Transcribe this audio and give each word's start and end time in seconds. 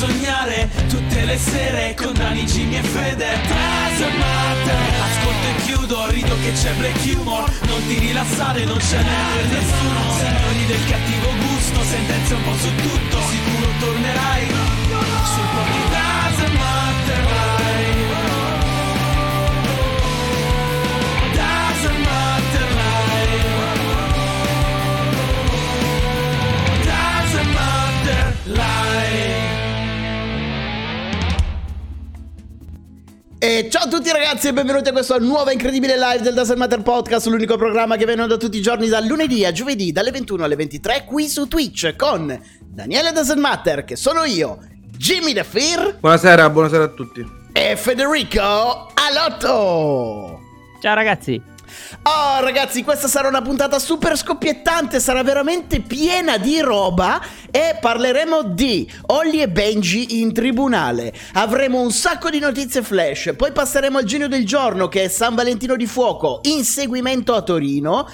sognare 0.00 0.66
tutte 0.88 1.26
le 1.26 1.36
sere 1.36 1.94
con 1.94 2.14
Dani, 2.14 2.44
Jimmy 2.44 2.76
e 2.76 2.82
Fede. 2.82 3.28
Matter 4.00 4.80
Ascolto 5.04 5.46
e 5.46 5.62
chiudo, 5.62 6.08
rido 6.08 6.34
che 6.40 6.52
c'è 6.52 6.72
black 6.72 7.04
humor. 7.04 7.44
Non 7.66 7.86
ti 7.86 7.98
rilassare, 7.98 8.64
non 8.64 8.80
ce 8.80 8.96
n'è 8.96 9.20
per 9.34 9.44
nessuno. 9.44 10.00
Signori 10.16 10.66
del 10.66 10.84
cattivo 10.88 11.28
gusto, 11.44 11.84
sentenze 11.84 12.34
un 12.34 12.42
po' 12.44 12.56
su 12.56 12.74
tutto. 12.76 13.18
Sicuro 13.28 13.68
tornerai 13.78 14.46
sul 15.34 15.48
po' 15.52 15.64
di 15.70 15.90
E 33.50 33.68
ciao 33.68 33.86
a 33.86 33.88
tutti 33.88 34.12
ragazzi 34.12 34.46
e 34.46 34.52
benvenuti 34.52 34.90
a 34.90 34.92
questa 34.92 35.18
nuova 35.18 35.50
incredibile 35.50 35.98
live 35.98 36.22
del 36.22 36.34
Doesn't 36.34 36.56
Matter 36.56 36.82
Podcast, 36.82 37.26
l'unico 37.26 37.56
programma 37.56 37.96
che 37.96 38.06
viene 38.06 38.24
da 38.28 38.36
tutti 38.36 38.58
i 38.58 38.62
giorni 38.62 38.86
dal 38.86 39.04
lunedì 39.04 39.44
a 39.44 39.50
giovedì 39.50 39.90
dalle 39.90 40.12
21 40.12 40.44
alle 40.44 40.54
23 40.54 41.02
qui 41.04 41.26
su 41.26 41.48
Twitch 41.48 41.96
con 41.96 42.40
Daniele 42.60 43.10
Doesn't 43.10 43.40
Matter 43.40 43.82
che 43.82 43.96
sono 43.96 44.22
io, 44.22 44.58
Jimmy 44.96 45.32
The 45.32 45.42
Fear 45.42 45.96
Buonasera, 45.98 46.48
buonasera 46.48 46.84
a 46.84 46.88
tutti. 46.90 47.28
e 47.52 47.74
Federico 47.74 48.92
Alotto. 48.94 50.38
Ciao 50.80 50.94
ragazzi. 50.94 51.42
Oh 52.02 52.40
ragazzi, 52.40 52.82
questa 52.82 53.08
sarà 53.08 53.28
una 53.28 53.42
puntata 53.42 53.78
super 53.78 54.16
scoppiettante, 54.16 55.00
sarà 55.00 55.22
veramente 55.22 55.80
piena 55.80 56.38
di 56.38 56.60
roba 56.60 57.20
e 57.50 57.76
parleremo 57.80 58.42
di 58.42 58.90
Ollie 59.06 59.42
e 59.42 59.48
Benji 59.48 60.20
in 60.20 60.32
tribunale. 60.32 61.12
Avremo 61.34 61.80
un 61.80 61.90
sacco 61.90 62.30
di 62.30 62.38
notizie 62.38 62.82
flash, 62.82 63.34
poi 63.36 63.52
passeremo 63.52 63.98
al 63.98 64.04
genio 64.04 64.28
del 64.28 64.46
giorno 64.46 64.88
che 64.88 65.04
è 65.04 65.08
San 65.08 65.34
Valentino 65.34 65.76
di 65.76 65.86
Fuoco, 65.86 66.40
inseguimento 66.44 67.34
a 67.34 67.42
Torino. 67.42 68.08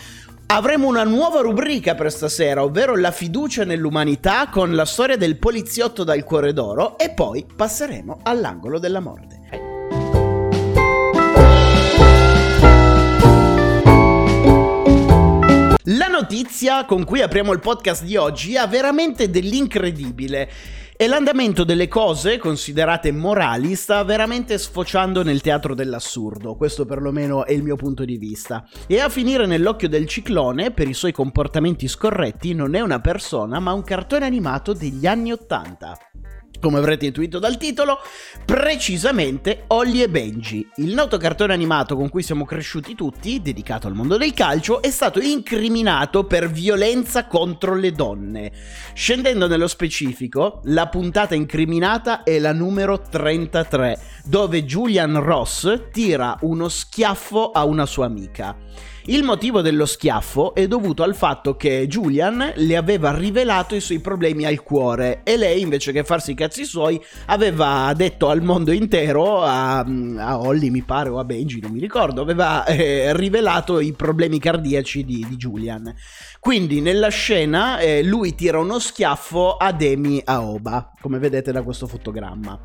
Avremo 0.48 0.86
una 0.86 1.02
nuova 1.02 1.40
rubrica 1.40 1.96
per 1.96 2.10
stasera, 2.12 2.62
ovvero 2.62 2.96
la 2.96 3.10
fiducia 3.10 3.64
nell'umanità 3.64 4.48
con 4.48 4.74
la 4.74 4.84
storia 4.84 5.16
del 5.16 5.38
poliziotto 5.38 6.04
dal 6.04 6.22
cuore 6.22 6.52
d'oro 6.52 6.96
e 6.98 7.10
poi 7.10 7.44
passeremo 7.44 8.20
all'angolo 8.22 8.78
della 8.78 9.00
morte. 9.00 9.35
La 15.90 16.08
notizia 16.08 16.84
con 16.84 17.04
cui 17.04 17.22
apriamo 17.22 17.52
il 17.52 17.60
podcast 17.60 18.02
di 18.02 18.16
oggi 18.16 18.56
ha 18.56 18.66
veramente 18.66 19.30
dell'incredibile. 19.30 20.50
E 20.96 21.06
l'andamento 21.06 21.62
delle 21.62 21.86
cose, 21.86 22.38
considerate 22.38 23.12
morali, 23.12 23.76
sta 23.76 24.02
veramente 24.02 24.58
sfociando 24.58 25.22
nel 25.22 25.42
teatro 25.42 25.76
dell'assurdo. 25.76 26.56
Questo 26.56 26.86
perlomeno 26.86 27.44
è 27.44 27.52
il 27.52 27.62
mio 27.62 27.76
punto 27.76 28.04
di 28.04 28.16
vista. 28.16 28.66
E 28.88 28.98
a 28.98 29.08
finire 29.08 29.46
nell'occhio 29.46 29.88
del 29.88 30.08
ciclone, 30.08 30.72
per 30.72 30.88
i 30.88 30.94
suoi 30.94 31.12
comportamenti 31.12 31.86
scorretti, 31.86 32.52
non 32.52 32.74
è 32.74 32.80
una 32.80 33.00
persona, 33.00 33.60
ma 33.60 33.72
un 33.72 33.84
cartone 33.84 34.24
animato 34.24 34.72
degli 34.72 35.06
anni 35.06 35.30
Ottanta. 35.30 35.96
Come 36.60 36.78
avrete 36.78 37.06
intuito 37.06 37.38
dal 37.38 37.58
titolo, 37.58 37.98
precisamente 38.44 39.64
Ollie 39.68 40.04
e 40.04 40.08
Benji, 40.08 40.66
il 40.76 40.94
noto 40.94 41.16
cartone 41.18 41.52
animato 41.52 41.96
con 41.96 42.08
cui 42.08 42.22
siamo 42.22 42.44
cresciuti 42.44 42.94
tutti, 42.94 43.40
dedicato 43.42 43.86
al 43.86 43.94
mondo 43.94 44.16
del 44.16 44.32
calcio, 44.32 44.80
è 44.80 44.90
stato 44.90 45.20
incriminato 45.20 46.24
per 46.24 46.50
violenza 46.50 47.26
contro 47.26 47.74
le 47.74 47.92
donne. 47.92 48.52
Scendendo 48.94 49.46
nello 49.46 49.68
specifico, 49.68 50.60
la 50.64 50.88
puntata 50.88 51.34
incriminata 51.34 52.22
è 52.22 52.38
la 52.38 52.52
numero 52.52 53.00
33, 53.00 53.98
dove 54.24 54.64
Julian 54.64 55.20
Ross 55.20 55.88
tira 55.92 56.36
uno 56.40 56.68
schiaffo 56.68 57.50
a 57.50 57.64
una 57.64 57.86
sua 57.86 58.06
amica. 58.06 58.56
Il 59.08 59.22
motivo 59.22 59.60
dello 59.60 59.86
schiaffo 59.86 60.52
è 60.52 60.66
dovuto 60.66 61.04
al 61.04 61.14
fatto 61.14 61.54
che 61.54 61.86
Julian 61.86 62.54
le 62.56 62.76
aveva 62.76 63.16
rivelato 63.16 63.76
i 63.76 63.80
suoi 63.80 64.00
problemi 64.00 64.44
al 64.46 64.64
cuore 64.64 65.20
e 65.22 65.36
lei 65.36 65.60
invece 65.60 65.92
che 65.92 66.02
farsi 66.02 66.32
i 66.32 66.34
cazzi 66.34 66.64
suoi 66.64 67.00
aveva 67.26 67.92
detto 67.94 68.28
al 68.28 68.42
mondo 68.42 68.72
intero, 68.72 69.42
a, 69.42 69.78
a 69.78 70.40
Holly 70.40 70.70
mi 70.70 70.82
pare 70.82 71.10
o 71.10 71.20
a 71.20 71.24
Benji 71.24 71.60
non 71.60 71.70
mi 71.70 71.78
ricordo, 71.78 72.20
aveva 72.20 72.64
eh, 72.64 73.16
rivelato 73.16 73.78
i 73.78 73.92
problemi 73.92 74.40
cardiaci 74.40 75.04
di, 75.04 75.24
di 75.28 75.36
Julian. 75.36 75.94
Quindi 76.40 76.80
nella 76.80 77.08
scena 77.08 77.78
eh, 77.78 78.02
lui 78.02 78.34
tira 78.34 78.58
uno 78.58 78.80
schiaffo 78.80 79.56
ad 79.56 79.82
Amy 79.82 80.20
Aoba, 80.24 80.94
come 81.00 81.20
vedete 81.20 81.52
da 81.52 81.62
questo 81.62 81.86
fotogramma. 81.86 82.58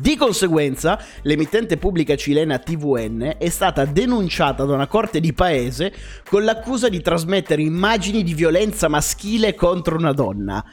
Di 0.00 0.14
conseguenza, 0.14 0.96
l'emittente 1.22 1.76
pubblica 1.76 2.14
cilena 2.14 2.60
TVN 2.60 3.34
è 3.36 3.48
stata 3.48 3.84
denunciata 3.84 4.64
da 4.64 4.74
una 4.74 4.86
corte 4.86 5.18
di 5.18 5.32
paese 5.32 5.92
con 6.28 6.44
l'accusa 6.44 6.88
di 6.88 7.00
trasmettere 7.00 7.62
immagini 7.62 8.22
di 8.22 8.32
violenza 8.32 8.86
maschile 8.86 9.56
contro 9.56 9.96
una 9.96 10.12
donna. 10.12 10.64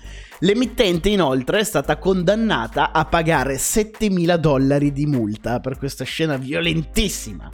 L'emittente 0.41 1.09
inoltre 1.09 1.61
è 1.61 1.63
stata 1.63 1.97
condannata 1.97 2.91
a 2.91 3.03
pagare 3.05 3.55
7.000 3.55 4.35
dollari 4.35 4.91
di 4.91 5.07
multa 5.07 5.59
per 5.59 5.79
questa 5.79 6.03
scena 6.03 6.37
violentissima. 6.37 7.49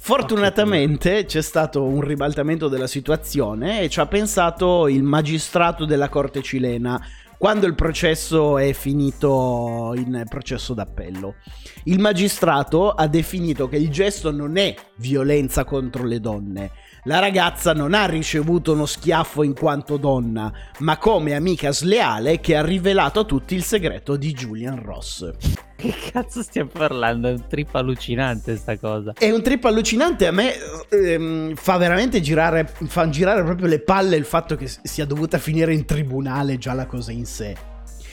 Fortunatamente 0.00 1.26
c'è 1.26 1.42
stato 1.42 1.82
un 1.84 2.00
ribaltamento 2.00 2.68
della 2.68 2.86
situazione 2.86 3.82
e 3.82 3.90
ci 3.90 4.00
ha 4.00 4.06
pensato 4.06 4.88
il 4.88 5.02
magistrato 5.02 5.84
della 5.84 6.08
corte 6.08 6.40
cilena 6.40 6.98
quando 7.38 7.66
il 7.66 7.74
processo 7.76 8.58
è 8.58 8.72
finito 8.72 9.92
in 9.96 10.24
processo 10.28 10.74
d'appello. 10.74 11.36
Il 11.84 12.00
magistrato 12.00 12.90
ha 12.90 13.06
definito 13.06 13.68
che 13.68 13.76
il 13.76 13.90
gesto 13.90 14.32
non 14.32 14.56
è 14.56 14.74
violenza 14.96 15.64
contro 15.64 16.04
le 16.04 16.20
donne. 16.20 16.72
La 17.04 17.20
ragazza 17.20 17.72
non 17.72 17.94
ha 17.94 18.06
ricevuto 18.06 18.72
uno 18.72 18.86
schiaffo 18.86 19.44
in 19.44 19.54
quanto 19.54 19.96
donna, 19.96 20.52
ma 20.80 20.98
come 20.98 21.34
amica 21.34 21.72
sleale 21.72 22.40
che 22.40 22.56
ha 22.56 22.64
rivelato 22.64 23.20
a 23.20 23.24
tutti 23.24 23.54
il 23.54 23.62
segreto 23.62 24.16
di 24.16 24.32
Julian 24.32 24.82
Ross. 24.82 25.67
Che 25.80 25.94
cazzo 26.10 26.42
stiamo 26.42 26.70
parlando? 26.72 27.28
È 27.28 27.32
un 27.32 27.46
trip 27.46 27.72
allucinante 27.76 28.56
sta 28.56 28.76
cosa. 28.76 29.12
È 29.16 29.30
un 29.30 29.42
trip 29.42 29.64
allucinante, 29.64 30.26
a 30.26 30.32
me 30.32 30.54
ehm, 30.88 31.54
fa 31.54 31.76
veramente 31.76 32.20
girare, 32.20 32.68
fa 32.86 33.08
girare 33.08 33.44
proprio 33.44 33.68
le 33.68 33.78
palle 33.78 34.16
il 34.16 34.24
fatto 34.24 34.56
che 34.56 34.68
sia 34.82 35.04
dovuta 35.04 35.38
finire 35.38 35.72
in 35.72 35.84
tribunale 35.84 36.58
già 36.58 36.72
la 36.72 36.86
cosa 36.86 37.12
in 37.12 37.26
sé. 37.26 37.56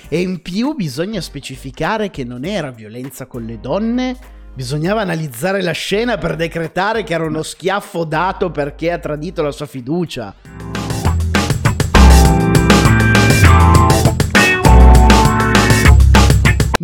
E 0.07 0.21
in 0.21 0.43
più 0.43 0.75
bisogna 0.75 1.19
specificare 1.21 2.11
che 2.11 2.23
non 2.23 2.45
era 2.45 2.69
violenza 2.69 3.25
con 3.25 3.43
le 3.43 3.59
donne, 3.59 4.15
bisognava 4.53 5.01
analizzare 5.01 5.63
la 5.63 5.71
scena 5.71 6.19
per 6.19 6.35
decretare 6.35 7.03
che 7.03 7.15
era 7.15 7.23
uno 7.23 7.41
schiaffo 7.41 8.03
dato 8.03 8.51
perché 8.51 8.91
ha 8.91 8.99
tradito 8.99 9.41
la 9.41 9.51
sua 9.51 9.65
fiducia. 9.65 10.35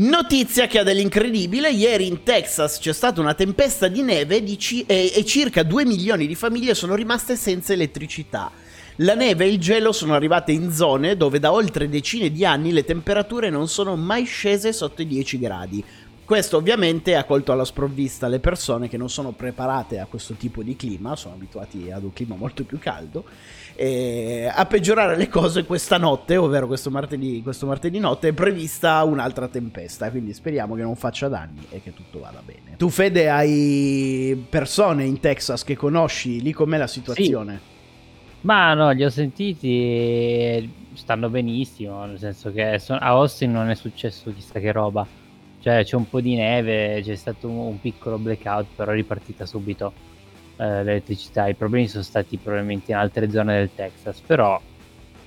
Notizia 0.02 0.66
che 0.66 0.80
ha 0.80 0.84
dell'incredibile, 0.84 1.70
ieri 1.70 2.08
in 2.08 2.24
Texas 2.24 2.80
c'è 2.80 2.92
stata 2.92 3.22
una 3.22 3.36
tempesta 3.36 3.88
di 3.88 4.02
neve 4.02 4.42
di 4.42 4.58
ci- 4.58 4.84
e-, 4.88 5.12
e 5.14 5.24
circa 5.24 5.62
2 5.62 5.86
milioni 5.86 6.26
di 6.26 6.34
famiglie 6.34 6.74
sono 6.74 6.96
rimaste 6.96 7.36
senza 7.36 7.74
elettricità. 7.74 8.50
La 8.96 9.14
neve 9.14 9.46
e 9.46 9.50
il 9.50 9.60
gelo 9.60 9.92
sono 9.92 10.16
arrivate 10.16 10.54
in 10.54 10.72
zone 10.72 11.16
dove 11.16 11.38
da 11.38 11.52
oltre 11.52 11.88
decine 11.88 12.32
di 12.32 12.44
anni 12.44 12.72
le 12.72 12.84
temperature 12.84 13.52
non 13.52 13.68
sono 13.68 13.96
mai 13.96 14.24
scese 14.24 14.74
sotto 14.74 15.04
i 15.04 15.08
10 15.08 15.38
gradi. 15.38 15.84
Questo 16.24 16.58
ovviamente 16.58 17.16
ha 17.16 17.26
colto 17.26 17.52
alla 17.52 17.66
sprovvista 17.66 18.28
le 18.28 18.40
persone 18.40 18.88
che 18.88 18.96
non 18.96 19.10
sono 19.10 19.32
preparate 19.32 20.00
a 20.00 20.06
questo 20.06 20.36
tipo 20.36 20.64
di 20.64 20.78
clima, 20.78 21.16
sono 21.18 21.34
abituati 21.34 21.92
ad 21.92 22.04
un 22.04 22.14
clima 22.14 22.36
molto 22.36 22.64
più 22.64 22.80
caldo. 22.80 23.26
A 23.76 24.66
peggiorare 24.66 25.18
le 25.18 25.28
cose 25.28 25.66
questa 25.66 25.98
notte, 25.98 26.38
ovvero 26.38 26.68
questo 26.68 26.90
martedì, 26.90 27.42
questo 27.42 27.66
martedì 27.66 28.00
notte, 28.00 28.30
è 28.30 28.34
prevista 28.34 29.04
un'altra 29.04 29.48
tempesta. 29.50 30.10
Quindi 30.10 30.34
speriamo 30.34 30.76
che 30.76 30.84
non 30.84 30.96
faccia 30.96 31.28
danni 31.28 31.66
e 31.70 31.82
che 31.82 31.94
tutto 31.94 32.20
vada 32.20 32.42
bene. 32.46 32.78
Tu, 32.78 32.88
Fede, 32.90 33.30
hai 33.30 34.46
persone 34.50 35.04
in 35.04 35.20
Texas 35.20 35.64
che 35.64 35.76
conosci? 35.76 36.42
Lì 36.42 36.54
com'è 36.54 36.78
la 36.78 36.88
situazione? 36.88 37.60
Ma 38.42 38.74
no, 38.74 38.92
li 38.92 39.04
ho 39.04 39.10
sentiti 39.10 40.80
stanno 40.94 41.30
benissimo, 41.30 42.06
nel 42.06 42.20
senso 42.20 42.52
che 42.52 42.64
a 42.64 42.98
Austin 43.00 43.52
non 43.52 43.70
è 43.70 43.76
successo 43.76 44.32
chissà 44.34 44.60
che 44.60 44.72
roba. 44.72 45.20
Cioè 45.62 45.84
c'è 45.84 45.96
un 45.96 46.10
po' 46.10 46.22
di 46.22 46.36
neve, 46.36 47.02
c'è 47.04 47.16
stato 47.16 47.48
un, 47.48 47.80
piccolo 47.80 48.18
blackout, 48.18 48.66
però 48.76 48.92
è 48.92 48.96
ripartita 48.96 49.46
subito 49.46 49.94
eh, 50.58 50.84
l'elettricità. 50.84 51.48
I 51.48 51.54
problemi 51.54 51.88
sono 51.88 52.04
stati 52.04 52.38
probabilmente 52.38 52.92
in 52.92 52.98
altre 52.98 53.30
zone 53.30 53.58
del 53.58 53.70
Texas, 53.76 54.22
però 54.26 54.60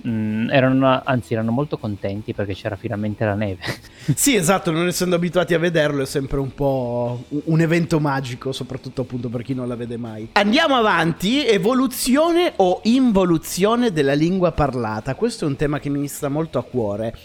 mh, 0.05 0.51
erano, 0.51 1.03
anzi 1.05 1.35
erano 1.35 1.51
molto 1.51 1.79
contenti 1.79 2.33
perché 2.33 2.55
c'era 2.55 2.77
finalmente 2.77 3.25
la 3.25 3.35
neve. 3.35 3.63
Sì, 4.15 4.35
esatto, 4.35 4.71
non 4.71 4.87
essendo 4.87 5.17
abituati 5.17 5.55
a 5.55 5.59
vederlo 5.59 6.03
è 6.03 6.07
sempre 6.07 6.39
un 6.39 6.53
po' 6.53 7.25
un 7.29 7.61
evento 7.63 7.99
magico, 8.01 8.53
soprattutto 8.53 9.01
appunto 9.01 9.31
per 9.31 9.41
chi 9.41 9.55
non 9.55 9.67
la 9.67 9.77
vede 9.77 9.97
mai. 9.97 10.29
Andiamo 10.33 10.75
avanti, 10.75 11.47
evoluzione 11.47 12.53
o 12.57 12.81
involuzione 12.83 13.93
della 13.93 14.13
lingua 14.13 14.53
parlata. 14.53 15.15
Questo 15.15 15.47
è 15.47 15.49
un 15.49 15.57
tema 15.57 15.79
che 15.79 15.89
mi 15.89 16.07
sta 16.07 16.29
molto 16.29 16.59
a 16.59 16.65
cuore. 16.65 17.17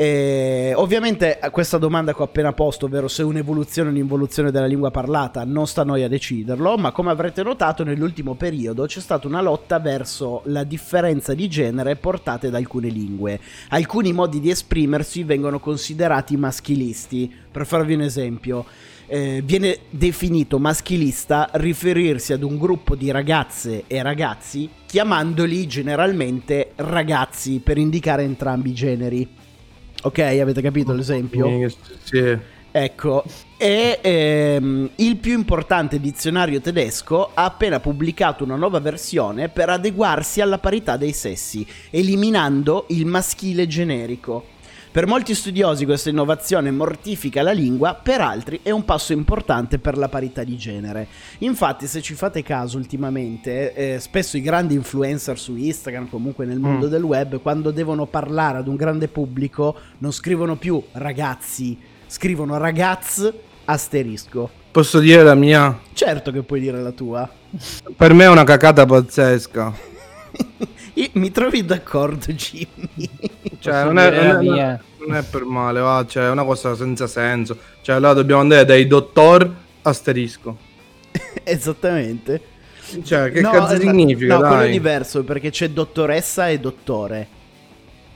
E 0.00 0.74
ovviamente 0.76 1.40
questa 1.50 1.76
domanda 1.76 2.14
che 2.14 2.22
ho 2.22 2.26
appena 2.26 2.52
posto, 2.52 2.86
ovvero 2.86 3.08
se 3.08 3.24
un'evoluzione 3.24 3.88
o 3.88 3.90
un'involuzione 3.90 4.52
della 4.52 4.66
lingua 4.66 4.92
parlata, 4.92 5.44
non 5.44 5.66
sta 5.66 5.80
a 5.80 5.84
noi 5.84 6.04
a 6.04 6.08
deciderlo, 6.08 6.78
ma 6.78 6.92
come 6.92 7.10
avrete 7.10 7.42
notato 7.42 7.82
nell'ultimo 7.82 8.34
periodo 8.34 8.86
c'è 8.86 9.00
stata 9.00 9.26
una 9.26 9.42
lotta 9.42 9.80
verso 9.80 10.42
la 10.44 10.62
differenza 10.62 11.34
di 11.34 11.48
genere 11.48 11.96
portate 11.96 12.48
da 12.48 12.58
alcune 12.58 12.90
lingue. 12.90 13.40
Alcuni 13.70 14.12
modi 14.12 14.38
di 14.38 14.50
esprimersi 14.50 15.24
vengono 15.24 15.58
considerati 15.58 16.36
maschilisti. 16.36 17.34
Per 17.50 17.66
farvi 17.66 17.94
un 17.94 18.02
esempio, 18.02 18.66
eh, 19.08 19.42
viene 19.44 19.78
definito 19.90 20.60
maschilista 20.60 21.48
riferirsi 21.54 22.32
ad 22.32 22.44
un 22.44 22.56
gruppo 22.56 22.94
di 22.94 23.10
ragazze 23.10 23.82
e 23.88 24.00
ragazzi 24.00 24.70
chiamandoli 24.86 25.66
generalmente 25.66 26.70
ragazzi 26.76 27.58
per 27.58 27.78
indicare 27.78 28.22
entrambi 28.22 28.70
i 28.70 28.74
generi. 28.74 29.46
Ok, 30.02 30.18
avete 30.18 30.62
capito 30.62 30.92
l'esempio? 30.92 31.68
Sì. 32.02 32.56
Ecco, 32.70 33.24
e 33.56 33.98
ehm, 34.00 34.90
il 34.96 35.16
più 35.16 35.32
importante 35.32 35.98
dizionario 35.98 36.60
tedesco 36.60 37.30
ha 37.34 37.44
appena 37.44 37.80
pubblicato 37.80 38.44
una 38.44 38.56
nuova 38.56 38.78
versione 38.78 39.48
per 39.48 39.70
adeguarsi 39.70 40.40
alla 40.40 40.58
parità 40.58 40.96
dei 40.96 41.12
sessi, 41.12 41.66
eliminando 41.90 42.84
il 42.90 43.06
maschile 43.06 43.66
generico. 43.66 44.56
Per 44.90 45.06
molti 45.06 45.34
studiosi 45.34 45.84
questa 45.84 46.08
innovazione 46.08 46.70
mortifica 46.70 47.42
la 47.42 47.52
lingua, 47.52 47.94
per 47.94 48.22
altri 48.22 48.60
è 48.62 48.70
un 48.70 48.86
passo 48.86 49.12
importante 49.12 49.78
per 49.78 49.98
la 49.98 50.08
parità 50.08 50.42
di 50.44 50.56
genere. 50.56 51.06
Infatti, 51.38 51.86
se 51.86 52.00
ci 52.00 52.14
fate 52.14 52.42
caso 52.42 52.78
ultimamente, 52.78 53.74
eh, 53.74 54.00
spesso 54.00 54.38
i 54.38 54.40
grandi 54.40 54.74
influencer 54.74 55.38
su 55.38 55.56
Instagram, 55.56 56.08
comunque 56.08 56.46
nel 56.46 56.58
mondo 56.58 56.86
mm. 56.86 56.90
del 56.90 57.02
web, 57.02 57.40
quando 57.42 57.70
devono 57.70 58.06
parlare 58.06 58.58
ad 58.58 58.66
un 58.66 58.76
grande 58.76 59.08
pubblico, 59.08 59.76
non 59.98 60.10
scrivono 60.10 60.56
più 60.56 60.82
ragazzi, 60.92 61.78
scrivono 62.06 62.56
ragaz 62.56 63.30
asterisco. 63.66 64.50
Posso 64.70 65.00
dire 65.00 65.22
la 65.22 65.34
mia? 65.34 65.78
Certo 65.92 66.30
che 66.30 66.42
puoi 66.42 66.60
dire 66.60 66.80
la 66.80 66.92
tua. 66.92 67.28
Per 67.94 68.14
me 68.14 68.24
è 68.24 68.28
una 68.28 68.44
cacata 68.44 68.86
pazzesca. 68.86 69.96
Mi 71.14 71.30
trovi 71.30 71.64
d'accordo, 71.64 72.32
Jimmy? 72.32 73.08
Cioè, 73.58 73.84
non 73.84 73.98
è, 73.98 74.32
non, 74.32 74.58
è, 74.58 74.78
non 75.06 75.16
è, 75.16 75.22
per 75.22 75.44
male, 75.44 75.80
va, 75.80 76.04
cioè, 76.08 76.26
è 76.26 76.30
una 76.30 76.44
cosa 76.44 76.74
senza 76.74 77.06
senso. 77.06 77.56
Cioè, 77.82 77.96
allora 77.96 78.14
dobbiamo 78.14 78.40
andare 78.40 78.64
dai 78.64 78.86
dottor 78.86 79.50
asterisco. 79.82 80.56
Esattamente. 81.44 82.40
Cioè, 83.02 83.30
che 83.30 83.40
no, 83.40 83.50
cazzo 83.50 83.74
esatto. 83.74 83.80
significa? 83.80 84.34
No, 84.34 84.40
dai? 84.40 84.50
quello 84.50 84.64
è 84.64 84.70
diverso 84.70 85.24
perché 85.24 85.50
c'è 85.50 85.70
dottoressa 85.70 86.48
e 86.48 86.58
dottore. 86.58 87.28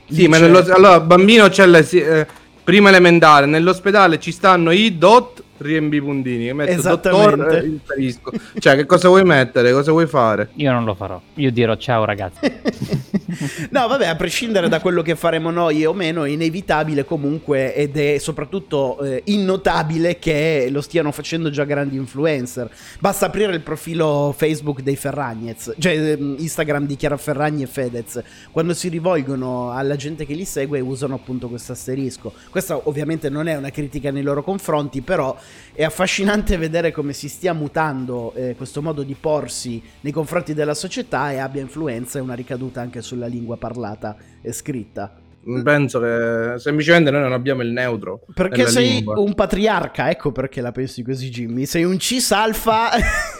Sì, 0.07 0.15
Dice... 0.15 0.27
ma 0.27 0.37
nello, 0.39 0.59
allora, 0.59 0.99
bambino 0.99 1.47
c'è 1.49 1.65
le, 1.65 1.89
eh, 1.89 2.27
prima 2.63 2.89
elementare, 2.89 3.45
nell'ospedale 3.45 4.19
ci 4.19 4.31
stanno 4.31 4.71
i 4.71 4.97
dot 4.97 5.42
riempi 5.57 5.97
i 5.97 6.01
puntini. 6.01 6.45
Che 6.45 6.53
metto 6.53 6.71
Esattamente. 6.71 7.69
Dottor, 7.85 8.39
cioè, 8.59 8.75
che 8.75 8.85
cosa 8.85 9.07
vuoi 9.07 9.23
mettere? 9.23 9.71
Cosa 9.71 9.91
vuoi 9.91 10.07
fare? 10.07 10.49
Io 10.55 10.71
non 10.71 10.83
lo 10.85 10.93
farò. 10.93 11.19
Io 11.35 11.51
dirò 11.51 11.75
ciao 11.75 12.05
ragazzi. 12.05 12.39
no, 13.71 13.87
vabbè, 13.87 14.07
a 14.07 14.15
prescindere 14.15 14.67
da 14.67 14.79
quello 14.79 15.01
che 15.01 15.15
faremo 15.15 15.51
noi 15.51 15.85
o 15.85 15.93
meno, 15.93 16.23
è 16.23 16.29
inevitabile 16.29 17.05
comunque 17.05 17.73
ed 17.73 17.97
è 17.97 18.17
soprattutto 18.17 18.99
eh, 19.01 19.21
innotabile 19.25 20.19
che 20.19 20.67
lo 20.69 20.81
stiano 20.81 21.11
facendo 21.11 21.49
già 21.49 21.63
grandi 21.63 21.95
influencer. 21.95 22.69
Basta 22.99 23.27
aprire 23.27 23.53
il 23.53 23.61
profilo 23.61 24.33
Facebook 24.35 24.81
dei 24.81 24.95
Ferragnez, 24.95 25.73
cioè 25.77 25.93
ehm, 25.93 26.35
Instagram 26.39 26.85
di 26.85 26.95
Chiara 26.95 27.17
Ferragni 27.17 27.63
e 27.63 27.67
Fedez. 27.67 28.21
Quando 28.51 28.73
si 28.73 28.89
rivolgono 28.89 29.71
alla 29.71 29.95
gente 29.95 30.25
che 30.25 30.33
li 30.33 30.45
segue 30.45 30.79
usano 30.79 31.15
appunto 31.15 31.47
questo 31.47 31.71
asterisco. 31.71 32.33
Questa 32.49 32.79
ovviamente 32.87 33.29
non 33.29 33.47
è 33.47 33.55
una 33.55 33.69
critica 33.69 34.11
nei 34.11 34.23
loro 34.23 34.43
confronti, 34.43 35.01
però 35.01 35.35
è 35.73 35.83
affascinante 35.83 36.57
vedere 36.57 36.91
come 36.91 37.13
si 37.13 37.29
stia 37.29 37.53
mutando 37.53 38.33
eh, 38.35 38.55
questo 38.55 38.81
modo 38.81 39.03
di 39.03 39.15
porsi 39.19 39.81
nei 40.01 40.11
confronti 40.11 40.53
della 40.53 40.73
società 40.73 41.31
e 41.31 41.37
abbia 41.37 41.61
influenza 41.61 42.19
e 42.19 42.21
una 42.21 42.35
ricaduta 42.35 42.81
anche 42.81 43.01
sulla 43.01 43.27
lingua 43.27 43.57
parlata 43.57 44.15
e 44.41 44.51
scritta. 44.51 45.17
Penso 45.61 45.99
che 45.99 46.53
semplicemente 46.57 47.11
noi 47.11 47.21
non 47.21 47.33
abbiamo 47.33 47.63
il 47.63 47.71
neutro. 47.71 48.21
Perché 48.33 48.65
sei 48.67 48.91
lingua. 48.91 49.19
un 49.19 49.33
patriarca, 49.33 50.09
ecco 50.09 50.31
perché 50.31 50.61
la 50.61 50.71
pensi 50.71 51.03
così, 51.03 51.29
Jimmy. 51.29 51.65
Sei 51.65 51.83
un 51.83 51.99
cis 51.99 52.31
alfa, 52.31 52.91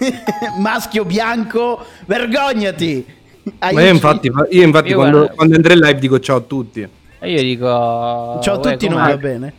maschio 0.60 1.06
bianco, 1.06 1.86
vergognati! 2.06 3.06
Ma 3.60 3.82
io 3.82 3.94
infatti, 3.94 4.30
io 4.50 4.64
infatti 4.64 4.90
io 4.90 4.96
quando, 4.96 5.32
quando 5.34 5.56
entro 5.56 5.72
in 5.72 5.80
live 5.80 6.00
dico 6.00 6.20
ciao 6.20 6.38
a 6.38 6.42
tutti. 6.42 6.88
E 7.20 7.32
io 7.32 7.42
dico... 7.42 7.68
Ciao 8.42 8.56
a 8.56 8.60
tutti, 8.60 8.90
non 8.90 9.02
va 9.02 9.18
bene. 9.18 9.54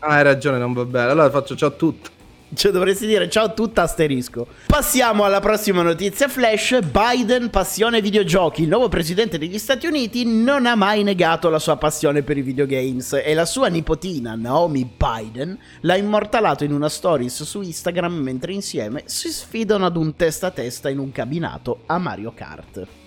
Ah, 0.00 0.16
hai 0.16 0.22
ragione, 0.22 0.58
non 0.58 0.72
va 0.72 0.84
bene. 0.84 1.10
Allora 1.10 1.30
faccio 1.30 1.56
ciao 1.56 1.68
a 1.68 1.72
tutti. 1.72 2.10
Cioè 2.54 2.70
dovresti 2.70 3.06
dire 3.06 3.28
ciao 3.28 3.46
a 3.46 3.48
tutta 3.48 3.82
asterisco. 3.82 4.46
Passiamo 4.66 5.24
alla 5.24 5.40
prossima 5.40 5.82
notizia 5.82 6.28
flash. 6.28 6.78
Biden, 6.80 7.50
passione 7.50 8.00
videogiochi. 8.00 8.62
Il 8.62 8.68
nuovo 8.68 8.88
presidente 8.88 9.38
degli 9.38 9.58
Stati 9.58 9.86
Uniti 9.86 10.24
non 10.24 10.66
ha 10.66 10.76
mai 10.76 11.02
negato 11.02 11.48
la 11.48 11.58
sua 11.58 11.76
passione 11.76 12.22
per 12.22 12.38
i 12.38 12.42
videogames 12.42 13.20
e 13.24 13.34
la 13.34 13.44
sua 13.44 13.68
nipotina 13.68 14.34
Naomi 14.34 14.88
Biden 14.96 15.58
l'ha 15.80 15.96
immortalato 15.96 16.64
in 16.64 16.72
una 16.72 16.88
stories 16.88 17.42
su 17.42 17.60
Instagram 17.60 18.14
mentre 18.14 18.52
insieme 18.52 19.02
si 19.06 19.30
sfidano 19.30 19.86
ad 19.86 19.96
un 19.96 20.14
testa 20.14 20.48
a 20.48 20.50
testa 20.50 20.88
in 20.88 20.98
un 20.98 21.10
cabinato 21.10 21.80
a 21.86 21.98
Mario 21.98 22.32
Kart. 22.34 23.03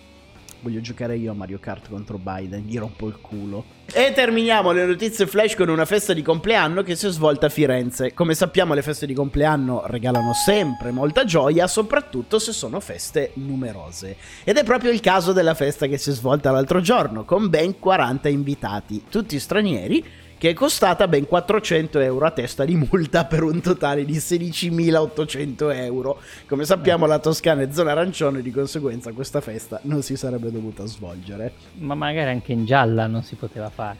Voglio 0.62 0.81
giocare 0.81 1.15
io 1.15 1.31
a 1.31 1.36
Mario 1.36 1.59
Kart 1.59 1.88
contro 1.88 2.18
Biden, 2.18 2.63
gli 2.65 2.77
rompo 2.77 3.07
il 3.07 3.19
culo. 3.21 3.63
E 3.94 4.12
terminiamo 4.13 4.71
le 4.71 4.86
notizie 4.86 5.27
flash 5.27 5.56
con 5.56 5.69
una 5.69 5.86
festa 5.86 6.13
di 6.13 6.21
compleanno 6.21 6.81
che 6.83 6.95
si 6.95 7.06
è 7.06 7.09
svolta 7.09 7.45
a 7.45 7.50
Firenze. 7.50 8.13
Come 8.13 8.33
sappiamo 8.33 8.74
le 8.74 8.81
feste 8.81 9.06
di 9.06 9.13
compleanno 9.13 9.83
regalano 9.86 10.33
sempre 10.33 10.92
molta 10.92 11.24
gioia, 11.24 11.68
soprattutto 11.68 12.39
se 12.39 12.51
sono 12.51 12.80
feste 12.80 13.31
numerose. 13.36 14.18
Ed 14.44 14.57
è 14.57 14.63
proprio 14.63 14.92
il 14.92 15.00
caso 15.00 15.31
della 15.31 15.54
festa 15.54 15.86
che 15.86 15.98
si 15.98 16.09
è 16.09 16.13
svolta 16.13 16.51
l'altro 16.51 16.81
giorno, 16.81 17.24
con 17.24 17.50
ben 17.50 17.80
40 17.80 18.27
invitati, 18.27 19.04
tutti 19.09 19.39
stranieri 19.39 20.04
che 20.38 20.51
è 20.51 20.54
costata 20.54 21.07
ben 21.07 21.25
400 21.25 22.00
euro 22.00 22.25
a 22.25 22.31
testa 22.31 22.63
di 22.63 22.75
multa 22.75 23.25
per 23.25 23.44
un 23.44 23.60
totale 23.60 24.06
di 24.06 24.18
16.800 24.18 25.75
euro. 25.75 26.19
Come 26.48 26.63
sappiamo 26.63 27.06
la 27.06 27.19
Toscana 27.19 27.63
è 27.63 27.69
zona 27.72 27.92
arancione, 27.92 28.42
di 28.42 28.51
conseguenza 28.51 29.12
questa 29.12 29.42
festa 29.42 29.80
non 29.84 30.04
si 30.04 30.16
sarebbe 30.16 30.51
dovuta 30.51 30.86
svolgere. 30.86 31.54
Ma 31.80 31.95
magari 31.95 32.30
anche 32.30 32.51
in 32.51 32.66
gialla 32.66 33.07
non 33.07 33.24
si 33.24 33.36
poteva 33.36 33.69
fare. 33.69 33.98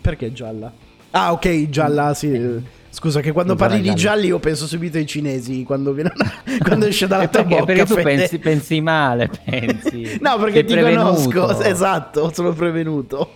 Perché 0.00 0.32
gialla? 0.32 0.72
Ah 1.10 1.32
ok, 1.32 1.68
gialla 1.68 2.12
sì. 2.14 2.76
Scusa, 2.90 3.20
che 3.20 3.32
quando 3.32 3.54
parli 3.54 3.80
di 3.80 3.94
gialli 3.94 4.26
io 4.26 4.38
penso 4.40 4.66
subito 4.66 4.96
ai 4.96 5.06
cinesi 5.06 5.62
quando, 5.62 5.92
viene, 5.92 6.12
quando 6.60 6.86
esce 6.86 7.06
dalla 7.06 7.28
tua 7.28 7.44
bocca. 7.44 7.64
Perché 7.64 7.84
tu 7.84 7.94
pensi, 7.94 8.38
pensi, 8.38 8.80
male, 8.80 9.30
pensi. 9.44 10.18
no, 10.20 10.38
perché 10.38 10.64
ti 10.64 10.72
prevenuto. 10.72 11.30
conosco, 11.30 11.62
esatto, 11.62 12.32
sono 12.32 12.52
prevenuto. 12.52 13.30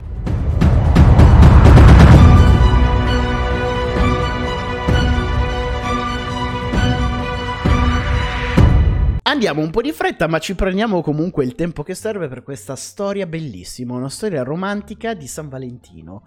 Andiamo 9.33 9.63
un 9.63 9.71
po' 9.71 9.81
di 9.81 9.93
fretta, 9.93 10.27
ma 10.27 10.39
ci 10.39 10.55
prendiamo 10.55 11.01
comunque 11.01 11.43
il 11.43 11.55
tempo 11.55 11.83
che 11.83 11.95
serve 11.95 12.29
per 12.29 12.43
questa 12.43 12.77
storia 12.77 13.27
bellissima, 13.27 13.95
una 13.95 14.11
storia 14.11 14.43
romantica 14.43 15.15
di 15.15 15.27
San 15.27 15.49
Valentino. 15.49 16.25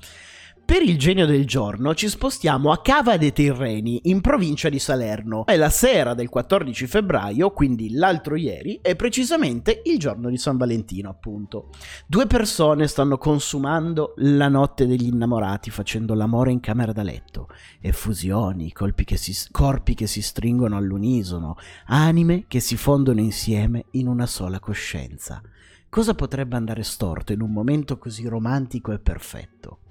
Per 0.65 0.81
il 0.81 0.98
genio 0.98 1.27
del 1.27 1.45
giorno 1.45 1.93
ci 1.93 2.10
spostiamo 2.10 2.72
a 2.72 2.81
Cava 2.81 3.17
dei 3.17 3.31
Tirreni, 3.31 4.01
in 4.05 4.19
provincia 4.19 4.67
di 4.67 4.79
Salerno. 4.79 5.45
È 5.45 5.55
la 5.57 5.69
sera 5.69 6.15
del 6.15 6.27
14 6.27 6.88
febbraio, 6.88 7.51
quindi 7.51 7.93
l'altro 7.93 8.36
ieri, 8.36 8.79
e 8.81 8.95
precisamente 8.95 9.84
il 9.86 10.00
giorno 10.00 10.27
di 10.27 10.38
San 10.38 10.57
Valentino, 10.57 11.07
appunto. 11.07 11.69
Due 12.07 12.25
persone 12.25 12.88
stanno 12.88 13.19
consumando 13.19 14.15
la 14.17 14.48
notte 14.48 14.88
degli 14.88 15.05
innamorati, 15.05 15.69
facendo 15.69 16.15
l'amore 16.15 16.51
in 16.51 16.62
camera 16.62 16.91
da 16.91 17.03
letto. 17.03 17.48
Effusioni, 17.79 18.74
che 18.74 19.17
si, 19.17 19.36
corpi 19.51 19.93
che 19.93 20.07
si 20.07 20.24
stringono 20.24 20.77
all'unisono, 20.77 21.57
anime 21.86 22.45
che 22.48 22.60
si 22.60 22.75
fondono 22.75 23.19
insieme 23.19 23.86
in 23.91 24.07
una 24.07 24.25
sola 24.25 24.60
coscienza. 24.60 25.43
Cosa 25.89 26.15
potrebbe 26.15 26.55
andare 26.55 26.81
storto 26.81 27.34
in 27.34 27.41
un 27.41 27.51
momento 27.51 28.00
così 28.00 28.27
romantico 28.27 28.91
e 28.91 28.98
perfetto? 28.98 29.81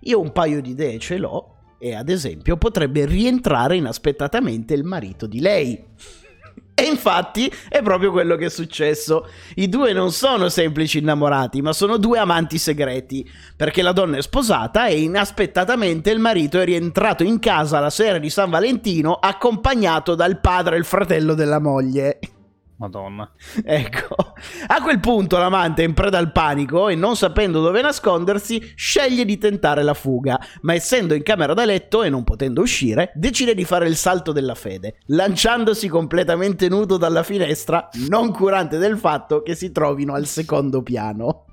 Io 0.00 0.20
un 0.20 0.32
paio 0.32 0.60
di 0.60 0.70
idee 0.70 0.98
ce 0.98 1.18
l'ho 1.18 1.54
e 1.78 1.94
ad 1.94 2.08
esempio 2.08 2.56
potrebbe 2.56 3.06
rientrare 3.06 3.76
inaspettatamente 3.76 4.74
il 4.74 4.84
marito 4.84 5.26
di 5.26 5.40
lei. 5.40 5.84
E 6.74 6.84
infatti 6.84 7.52
è 7.68 7.82
proprio 7.82 8.12
quello 8.12 8.36
che 8.36 8.46
è 8.46 8.50
successo. 8.50 9.26
I 9.56 9.68
due 9.68 9.92
non 9.92 10.12
sono 10.12 10.48
semplici 10.48 10.98
innamorati, 10.98 11.60
ma 11.60 11.72
sono 11.72 11.96
due 11.96 12.20
amanti 12.20 12.56
segreti, 12.56 13.28
perché 13.56 13.82
la 13.82 13.90
donna 13.90 14.18
è 14.18 14.22
sposata 14.22 14.86
e 14.86 15.00
inaspettatamente 15.00 16.10
il 16.10 16.20
marito 16.20 16.60
è 16.60 16.64
rientrato 16.64 17.24
in 17.24 17.40
casa 17.40 17.80
la 17.80 17.90
sera 17.90 18.18
di 18.18 18.30
San 18.30 18.50
Valentino 18.50 19.14
accompagnato 19.14 20.14
dal 20.14 20.38
padre 20.38 20.76
e 20.76 20.78
il 20.78 20.84
fratello 20.84 21.34
della 21.34 21.58
moglie. 21.58 22.20
Madonna. 22.78 23.30
Ecco, 23.64 24.16
a 24.66 24.82
quel 24.82 25.00
punto 25.00 25.36
l'amante 25.36 25.82
è 25.82 25.86
in 25.86 25.94
preda 25.94 26.18
al 26.18 26.32
panico 26.32 26.88
e 26.88 26.94
non 26.94 27.16
sapendo 27.16 27.60
dove 27.60 27.82
nascondersi 27.82 28.72
sceglie 28.74 29.24
di 29.24 29.36
tentare 29.36 29.82
la 29.82 29.94
fuga, 29.94 30.40
ma 30.62 30.74
essendo 30.74 31.14
in 31.14 31.22
camera 31.22 31.54
da 31.54 31.64
letto 31.64 32.02
e 32.02 32.08
non 32.08 32.24
potendo 32.24 32.62
uscire, 32.62 33.12
decide 33.14 33.54
di 33.54 33.64
fare 33.64 33.86
il 33.86 33.96
salto 33.96 34.32
della 34.32 34.54
fede, 34.54 34.98
lanciandosi 35.06 35.88
completamente 35.88 36.68
nudo 36.68 36.96
dalla 36.96 37.22
finestra, 37.22 37.88
non 38.08 38.32
curante 38.32 38.78
del 38.78 38.96
fatto 38.96 39.42
che 39.42 39.54
si 39.54 39.70
trovino 39.70 40.14
al 40.14 40.26
secondo 40.26 40.82
piano. 40.82 41.44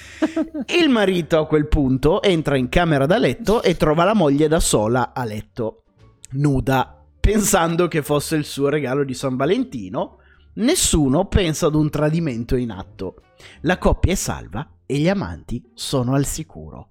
Il 0.67 0.89
marito 0.89 1.37
a 1.37 1.45
quel 1.45 1.67
punto 1.67 2.21
entra 2.21 2.57
in 2.57 2.69
camera 2.69 3.05
da 3.05 3.17
letto 3.17 3.61
e 3.61 3.77
trova 3.77 4.03
la 4.03 4.15
moglie 4.15 4.47
da 4.47 4.59
sola 4.59 5.13
a 5.13 5.23
letto, 5.23 5.83
nuda, 6.31 6.94
pensando 7.25 7.87
che 7.87 8.03
fosse 8.03 8.35
il 8.35 8.45
suo 8.45 8.69
regalo 8.69 9.03
di 9.03 9.15
San 9.15 9.35
Valentino. 9.35 10.19
Nessuno 10.57 11.25
pensa 11.25 11.65
ad 11.65 11.73
un 11.73 11.89
tradimento 11.89 12.55
in 12.55 12.69
atto. 12.69 13.15
La 13.61 13.79
coppia 13.79 14.11
è 14.11 14.15
salva 14.15 14.69
e 14.85 14.97
gli 14.99 15.09
amanti 15.09 15.63
sono 15.73 16.13
al 16.13 16.25
sicuro. 16.27 16.89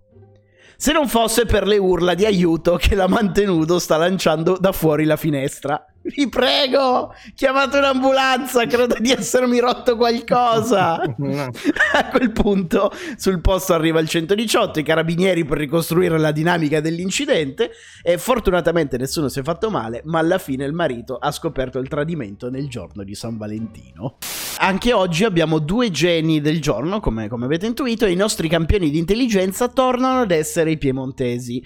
Se 0.77 0.93
non 0.93 1.07
fosse 1.07 1.47
per 1.47 1.69
le 1.69 1.79
urla 1.79 2.15
di 2.15 2.27
aiuto 2.27 2.75
che 2.75 2.97
l'amante 2.97 3.45
nudo 3.45 3.79
sta 3.79 3.97
lanciando 3.97 4.59
da 4.59 4.73
fuori 4.73 5.05
la 5.05 5.17
finestra. 5.17 5.87
Vi 6.15 6.29
prego, 6.29 7.15
chiamate 7.35 7.79
un'ambulanza, 7.79 8.67
credo 8.67 8.97
di 8.99 9.11
essermi 9.11 9.59
rotto 9.59 9.97
qualcosa. 9.97 11.01
A 11.01 12.09
quel 12.11 12.31
punto 12.31 12.93
sul 13.17 13.41
posto 13.41 13.73
arriva 13.73 14.01
il 14.01 14.09
118, 14.09 14.81
i 14.81 14.83
carabinieri 14.83 15.47
per 15.47 15.57
ricostruire 15.57 16.19
la 16.19 16.31
dinamica 16.31 16.81
dell'incidente 16.81 17.71
e 18.03 18.19
fortunatamente 18.19 18.99
nessuno 18.99 19.29
si 19.29 19.41
è 19.41 19.43
fatto 19.43 19.71
male, 19.71 20.03
ma 20.05 20.19
alla 20.19 20.37
fine 20.37 20.67
il 20.67 20.75
marito 20.75 21.17
ha 21.17 21.31
scoperto 21.31 21.79
il 21.79 21.89
tradimento 21.89 22.51
nel 22.51 22.69
giorno 22.69 23.03
di 23.03 23.15
San 23.15 23.39
Valentino. 23.39 24.19
Anche 24.59 24.93
oggi 24.93 25.25
abbiamo 25.25 25.59
due 25.59 25.91
geni 25.91 26.43
del 26.43 26.61
giorno, 26.61 27.01
come, 27.01 27.29
come 27.29 27.47
avete 27.47 27.65
intuito, 27.65 28.05
e 28.05 28.13
i 28.13 28.17
nostri 28.17 28.49
campioni 28.49 28.91
di 28.91 28.99
intelligenza 28.99 29.69
tornano 29.69 30.21
ad 30.21 30.31
essere 30.33 30.71
i 30.73 30.79
piemontesi. 30.79 31.65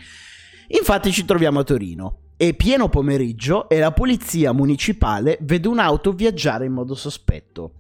Infatti 0.69 1.11
ci 1.11 1.25
troviamo 1.25 1.59
a 1.59 1.65
Torino. 1.65 2.21
È 2.41 2.55
pieno 2.55 2.89
pomeriggio 2.89 3.69
e 3.69 3.81
la 3.81 3.91
polizia 3.91 4.53
municipale 4.53 5.39
vede 5.41 5.67
un'auto 5.67 6.13
viaggiare 6.13 6.67
in 6.67 6.73
modo 6.73 6.95
sospetto. 6.95 7.73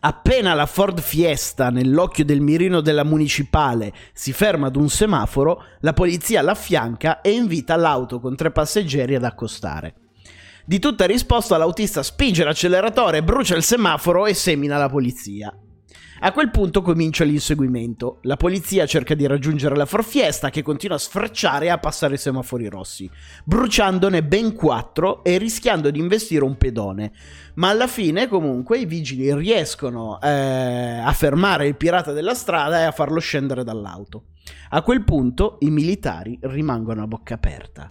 Appena 0.00 0.52
la 0.52 0.66
Ford 0.66 1.00
Fiesta, 1.00 1.70
nell'occhio 1.70 2.22
del 2.22 2.42
mirino 2.42 2.82
della 2.82 3.02
municipale, 3.02 3.94
si 4.12 4.34
ferma 4.34 4.66
ad 4.66 4.76
un 4.76 4.90
semaforo, 4.90 5.62
la 5.80 5.94
polizia 5.94 6.42
l'affianca 6.42 7.22
e 7.22 7.30
invita 7.30 7.76
l'auto 7.76 8.20
con 8.20 8.36
tre 8.36 8.50
passeggeri 8.50 9.14
ad 9.14 9.24
accostare. 9.24 9.94
Di 10.66 10.78
tutta 10.78 11.06
risposta 11.06 11.56
l'autista 11.56 12.02
spinge 12.02 12.44
l'acceleratore, 12.44 13.22
brucia 13.22 13.56
il 13.56 13.62
semaforo 13.62 14.26
e 14.26 14.34
semina 14.34 14.76
la 14.76 14.90
polizia. 14.90 15.50
A 16.20 16.32
quel 16.32 16.50
punto 16.50 16.82
comincia 16.82 17.22
l'inseguimento. 17.22 18.18
La 18.22 18.36
polizia 18.36 18.86
cerca 18.86 19.14
di 19.14 19.24
raggiungere 19.24 19.76
la 19.76 19.86
forfiesta 19.86 20.50
che 20.50 20.62
continua 20.62 20.96
a 20.96 20.98
sfrecciare 20.98 21.66
e 21.66 21.68
a 21.68 21.78
passare 21.78 22.14
i 22.14 22.18
semafori 22.18 22.66
rossi, 22.66 23.08
bruciandone 23.44 24.24
ben 24.24 24.52
quattro 24.52 25.22
e 25.22 25.38
rischiando 25.38 25.92
di 25.92 26.00
investire 26.00 26.42
un 26.42 26.56
pedone. 26.56 27.12
Ma 27.54 27.68
alla 27.68 27.86
fine 27.86 28.26
comunque 28.26 28.78
i 28.78 28.84
vigili 28.84 29.32
riescono 29.32 30.20
eh, 30.20 30.28
a 30.28 31.12
fermare 31.12 31.68
il 31.68 31.76
pirata 31.76 32.10
della 32.10 32.34
strada 32.34 32.80
e 32.80 32.82
a 32.82 32.90
farlo 32.90 33.20
scendere 33.20 33.62
dall'auto. 33.62 34.24
A 34.70 34.82
quel 34.82 35.04
punto 35.04 35.58
i 35.60 35.70
militari 35.70 36.36
rimangono 36.42 37.04
a 37.04 37.06
bocca 37.06 37.34
aperta. 37.34 37.88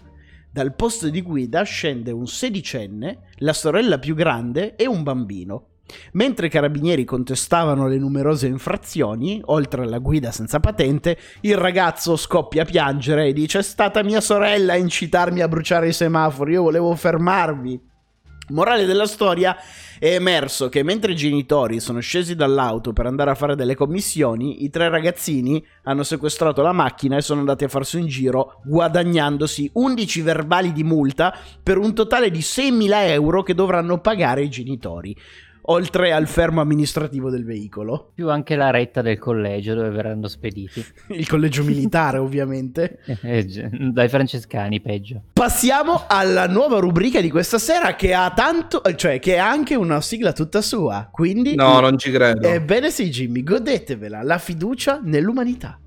Dal 0.52 0.76
posto 0.76 1.08
di 1.10 1.22
guida 1.22 1.64
scende 1.64 2.12
un 2.12 2.28
sedicenne, 2.28 3.20
la 3.38 3.54
sorella 3.54 4.00
più 4.00 4.16
grande 4.16 4.76
e 4.76 4.86
un 4.86 5.04
bambino. 5.04 5.68
Mentre 6.14 6.48
i 6.48 6.50
carabinieri 6.50 7.06
contestavano 7.06 7.88
le 7.88 7.98
numerose 7.98 8.48
infrazioni, 8.48 9.42
oltre 9.46 9.84
alla 9.84 10.00
guida 10.00 10.32
senza 10.32 10.60
patente, 10.60 11.18
il 11.42 11.58
ragazzo 11.58 12.16
scoppia 12.16 12.64
a 12.64 12.66
piangere 12.66 13.28
e 13.28 13.34
dice: 13.34 13.60
È 13.60 13.64
stata 13.64 14.04
mia 14.04 14.22
sorella 14.22 14.74
a 14.74 14.78
incitarmi 14.78 15.42
a 15.42 15.48
bruciare 15.48 15.88
i 15.88 15.94
semafori, 15.94 16.54
io 16.54 16.64
volevo 16.64 16.94
fermarvi. 16.96 17.96
Morale 18.50 18.86
della 18.86 19.08
storia 19.08 19.58
è 20.00 20.14
emerso 20.14 20.70
che 20.70 20.82
mentre 20.82 21.12
i 21.12 21.18
genitori 21.18 21.82
sono 21.82 22.00
scesi 22.00 22.34
dall'auto 22.34 22.94
per 22.94 23.06
andare 23.06 23.30
a 23.30 23.36
fare 23.36 23.58
delle 23.58 23.76
commissioni, 23.76 24.64
i 24.64 24.70
tre 24.70 24.88
ragazzini 24.88 25.62
hanno 25.84 26.04
sequestrato 26.04 26.62
la 26.62 26.72
macchina 26.72 27.18
e 27.18 27.22
sono 27.22 27.42
andati 27.42 27.66
a 27.66 27.68
farsi 27.68 27.98
un 27.98 28.08
giro 28.08 28.62
guadagnandosi 28.64 29.72
11 29.74 30.22
verbali 30.22 30.72
di 30.72 30.86
multa 30.86 31.38
per 31.62 31.78
un 31.78 31.94
totale 31.94 32.32
di 32.32 32.40
6.000 32.40 33.10
euro 33.10 33.44
che 33.44 33.54
dovranno 33.54 34.00
pagare 34.00 34.44
i 34.44 34.50
genitori 34.50 35.14
oltre 35.70 36.12
al 36.12 36.28
fermo 36.28 36.62
amministrativo 36.62 37.30
del 37.30 37.46
veicolo. 37.46 38.12
Più 38.14 38.30
anche 38.30 38.56
la 38.56 38.70
retta 38.70 39.02
del 39.02 39.18
collegio 39.18 39.74
dove 39.74 39.90
verranno 39.90 40.28
spediti. 40.28 40.84
Il 41.10 41.28
collegio 41.28 41.64
militare, 41.64 42.18
ovviamente. 42.18 43.00
Eh, 43.28 43.46
dai 43.46 44.08
francescani, 44.08 44.80
peggio. 44.80 45.22
Passiamo 45.34 46.04
alla 46.08 46.48
nuova 46.48 46.80
rubrica 46.80 47.20
di 47.20 47.30
questa 47.30 47.58
sera 47.58 47.96
che 47.96 48.14
ha 48.14 48.32
tanto, 48.32 48.82
cioè 48.96 49.20
che 49.20 49.38
ha 49.38 49.50
anche 49.50 49.76
una 49.76 50.00
sigla 50.02 50.32
tutta 50.34 50.62
sua. 50.62 51.10
Quindi 51.12 51.56
No, 51.56 51.80
non 51.80 51.98
ci 51.98 52.12
credo. 52.12 52.48
Ebbene 52.48 52.90
sì, 52.90 53.10
Jimmy, 53.10 53.44
godetevela, 53.44 54.24
la 54.24 54.38
fiducia 54.38 55.00
nell'umanità. 55.04 55.80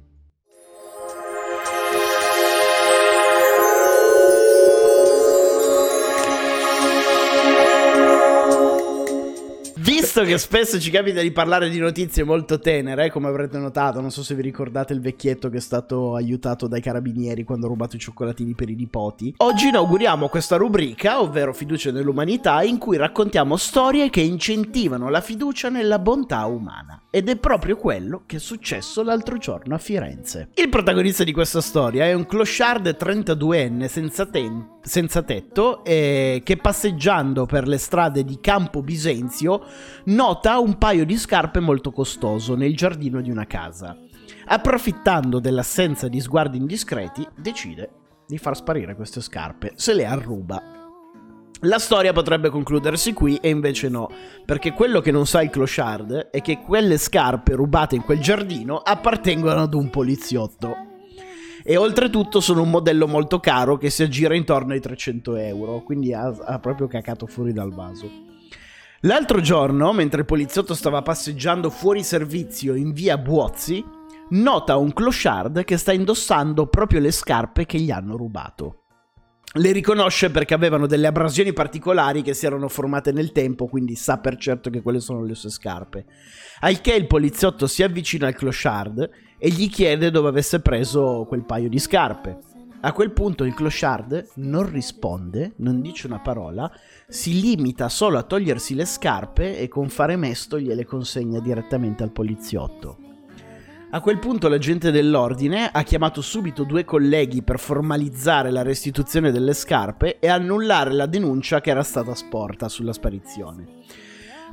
Visto 9.83 10.25
che 10.25 10.37
spesso 10.37 10.79
ci 10.79 10.91
capita 10.91 11.23
di 11.23 11.31
parlare 11.31 11.71
di 11.71 11.79
notizie 11.79 12.23
molto 12.23 12.59
tenere, 12.59 13.11
come 13.11 13.29
avrete 13.29 13.57
notato, 13.57 14.03
non 14.03 14.11
so 14.11 14.23
se 14.23 14.35
vi 14.35 14.43
ricordate 14.43 14.93
il 14.93 15.01
vecchietto 15.01 15.49
che 15.49 15.57
è 15.57 15.61
stato 15.61 16.17
aiutato 16.17 16.67
dai 16.67 16.83
carabinieri 16.83 17.45
quando 17.45 17.65
ha 17.65 17.71
rubato 17.71 17.97
i 17.97 17.99
cioccolatini 17.99 18.53
per 18.53 18.69
i 18.69 18.75
nipoti, 18.75 19.33
oggi 19.39 19.69
inauguriamo 19.69 20.29
questa 20.29 20.57
rubrica, 20.57 21.23
ovvero 21.23 21.55
Fiducia 21.55 21.93
nell'umanità, 21.93 22.63
in 22.63 22.77
cui 22.77 22.99
raccontiamo 22.99 23.57
storie 23.57 24.11
che 24.11 24.21
incentivano 24.21 25.09
la 25.09 25.23
fiducia 25.23 25.71
nella 25.71 25.99
bontà 25.99 26.45
umana. 26.45 27.05
Ed 27.09 27.31
è 27.31 27.37
proprio 27.37 27.77
quello 27.77 28.25
che 28.27 28.37
è 28.37 28.39
successo 28.39 29.03
l'altro 29.03 29.39
giorno 29.39 29.75
a 29.75 29.79
Firenze. 29.79 30.51
Il 30.57 30.69
protagonista 30.69 31.25
di 31.25 31.33
questa 31.33 31.63
storia 31.63 32.05
è 32.05 32.13
un 32.13 32.27
clochard 32.27 32.97
32enne 33.01 33.87
senza, 33.87 34.27
ten- 34.27 34.79
senza 34.83 35.23
tetto 35.23 35.83
eh, 35.85 36.43
che 36.45 36.57
passeggiando 36.59 37.47
per 37.47 37.67
le 37.67 37.79
strade 37.79 38.25
di 38.25 38.39
Campo 38.43 38.83
Bisenzio 38.83 39.69
nota 40.05 40.59
un 40.59 40.79
paio 40.79 41.05
di 41.05 41.17
scarpe 41.17 41.61
molto 41.61 41.91
costoso 41.91 42.55
nel 42.55 42.77
giardino 42.77 43.21
di 43.21 43.31
una 43.31 43.47
casa. 43.47 43.97
Approfittando 44.47 45.39
dell'assenza 45.39 46.09
di 46.09 46.21
sguardi 46.21 46.59
indiscreti, 46.59 47.27
decide 47.37 47.91
di 48.27 48.39
far 48.39 48.57
sparire 48.57 48.95
queste 48.95 49.21
scarpe, 49.21 49.73
se 49.75 49.95
le 49.95 50.07
arruba 50.07 50.79
la 51.65 51.79
storia 51.79 52.15
potrebbe 52.15 52.49
concludersi 52.49 53.13
qui 53.13 53.37
e 53.37 53.51
invece 53.51 53.91
no, 53.91 54.09
perché 54.47 54.73
quello 54.73 55.01
che 55.01 55.11
non 55.11 55.27
sa 55.27 55.43
il 55.43 55.51
clochard 55.51 56.31
è 56.31 56.41
che 56.41 56.61
quelle 56.61 56.97
scarpe 56.97 57.53
rubate 57.53 57.97
in 57.97 58.03
quel 58.03 58.19
giardino 58.19 58.79
appartengono 58.79 59.61
ad 59.61 59.75
un 59.75 59.91
poliziotto. 59.91 60.75
E 61.63 61.77
oltretutto 61.77 62.41
sono 62.41 62.63
un 62.63 62.71
modello 62.71 63.07
molto 63.07 63.41
caro 63.41 63.77
che 63.77 63.91
si 63.91 64.03
aggira 64.03 64.35
intorno 64.35 64.73
ai 64.73 64.81
300 64.81 65.37
euro, 65.37 65.83
quindi 65.83 66.15
ha, 66.15 66.29
ha 66.29 66.59
proprio 66.61 66.87
cacato 66.87 67.27
fuori 67.27 67.53
dal 67.53 67.75
vaso. 67.75 68.30
L'altro 69.05 69.41
giorno, 69.41 69.95
mentre 69.95 70.21
il 70.21 70.27
poliziotto 70.27 70.75
stava 70.75 71.01
passeggiando 71.01 71.71
fuori 71.71 72.03
servizio 72.03 72.75
in 72.75 72.93
via 72.93 73.17
Buozzi, 73.17 73.83
nota 74.31 74.77
un 74.77 74.93
clochard 74.93 75.65
che 75.65 75.79
sta 75.79 75.93
indossando 75.93 76.67
proprio 76.67 77.01
le 77.01 77.11
scarpe 77.11 77.65
che 77.65 77.79
gli 77.79 77.91
hanno 77.91 78.19
rubato. 78.19 78.83
Le 79.55 79.73
riconosce 79.73 80.31
perché 80.31 80.53
avevano 80.53 80.87
delle 80.87 81.07
abrasioni 81.07 81.55
particolari 81.55 82.21
che 82.21 82.35
si 82.35 82.45
erano 82.45 82.69
formate 82.69 83.11
nel 83.11 83.33
tempo, 83.33 83.69
quindi 83.69 83.95
sa 83.95 84.19
per 84.19 84.37
certo 84.37 84.69
che 84.69 84.83
quelle 84.83 85.01
sono 85.01 85.25
le 85.25 85.35
sue 85.35 85.49
scarpe. 85.49 86.05
Al 86.61 86.83
che 86.83 86.93
il 86.93 87.07
poliziotto 87.07 87.67
si 87.67 87.83
avvicina 87.83 88.27
al 88.27 88.35
clochard 88.35 89.11
e 89.39 89.49
gli 89.49 89.71
chiede 89.71 90.11
dove 90.11 90.29
avesse 90.29 90.61
preso 90.61 91.25
quel 91.27 91.47
paio 91.47 91.71
di 91.71 91.79
scarpe. 91.79 92.39
A 92.83 92.93
quel 92.93 93.13
punto 93.13 93.45
il 93.45 93.53
clochard 93.53 94.29
non 94.37 94.71
risponde, 94.71 95.53
non 95.57 95.83
dice 95.83 96.07
una 96.07 96.21
parola, 96.21 96.73
si 97.07 97.39
limita 97.39 97.91
solo 97.91 98.17
a 98.17 98.23
togliersi 98.23 98.75
le 98.75 98.87
scarpe 98.87 99.59
e 99.59 99.69
con 99.69 99.91
fare 99.91 100.17
mesto 100.17 100.59
gliele 100.59 100.87
consegna 100.87 101.41
direttamente 101.41 102.03
al 102.03 102.11
poliziotto. 102.11 102.97
A 103.91 104.01
quel 104.01 104.19
punto 104.19 104.49
l'agente 104.49 104.91
dell'ordine 104.91 105.69
ha 105.71 105.83
chiamato 105.83 106.23
subito 106.23 106.65
due 106.65 106.87
colleghi 106.87 107.43
per 107.43 107.59
formalizzare 107.59 108.51
la 108.51 108.63
restituzione 108.63 109.31
delle 109.31 109.53
scarpe 109.53 110.19
e 110.19 110.29
annullare 110.29 110.93
la 110.93 111.07
denuncia 111.07 111.61
che 111.61 111.71
era 111.71 111.83
stata 111.83 112.15
sporta 112.15 112.71
sulla 112.71 112.95
sparizione. 112.95 113.67